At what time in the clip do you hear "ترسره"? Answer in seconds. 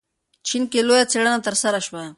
1.47-1.79